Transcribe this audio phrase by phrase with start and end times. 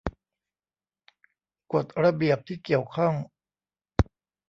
[1.73, 3.13] กฎระเบียบที่เกี่ยวข้อง